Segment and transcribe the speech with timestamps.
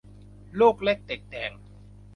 [0.59, 1.51] ลูกเล็กเด็กแดง